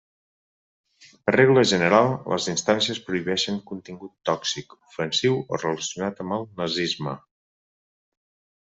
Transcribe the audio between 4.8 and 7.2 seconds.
ofensiu o relacionat amb el nazisme.